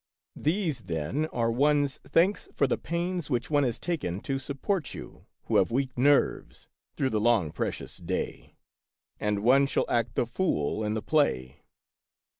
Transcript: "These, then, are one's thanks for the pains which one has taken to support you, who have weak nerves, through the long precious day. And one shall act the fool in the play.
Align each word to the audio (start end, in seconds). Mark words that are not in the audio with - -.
"These, 0.35 0.85
then, 0.85 1.27
are 1.27 1.51
one's 1.51 1.99
thanks 1.99 2.49
for 2.55 2.65
the 2.65 2.79
pains 2.79 3.29
which 3.29 3.51
one 3.51 3.61
has 3.61 3.77
taken 3.77 4.19
to 4.21 4.39
support 4.39 4.95
you, 4.95 5.27
who 5.43 5.57
have 5.57 5.69
weak 5.69 5.95
nerves, 5.95 6.67
through 6.95 7.11
the 7.11 7.21
long 7.21 7.51
precious 7.51 7.97
day. 7.97 8.55
And 9.19 9.43
one 9.43 9.67
shall 9.67 9.85
act 9.87 10.15
the 10.15 10.25
fool 10.25 10.83
in 10.83 10.95
the 10.95 11.03
play. 11.03 11.61